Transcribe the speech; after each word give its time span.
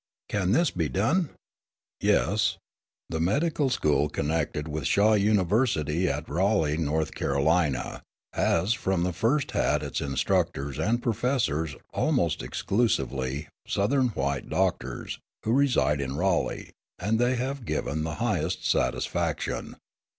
Can 0.29 0.51
this 0.51 0.71
be 0.71 0.89
done? 0.89 1.29
Yes. 1.99 2.57
The 3.09 3.19
medical 3.19 3.69
school 3.69 4.09
connected 4.09 4.67
with 4.67 4.87
Shaw 4.87 5.13
University 5.13 6.09
at 6.09 6.27
Raleigh, 6.27 6.77
North 6.77 7.13
Carolina, 7.13 8.01
has 8.33 8.73
from 8.73 9.03
the 9.03 9.13
first 9.13 9.51
had 9.51 9.83
as 9.83 10.01
instructors 10.01 10.79
and 10.79 11.03
professors, 11.03 11.75
almost 11.93 12.41
exclusively, 12.41 13.47
Southern 13.67 14.07
white 14.07 14.49
doctors, 14.49 15.19
who 15.43 15.53
reside 15.53 16.01
in 16.01 16.17
Raleigh; 16.17 16.71
and 16.97 17.19
they 17.19 17.35
have 17.35 17.63
given 17.63 18.03
the 18.03 18.15
highest 18.15 18.67
satisfaction. 18.67 19.75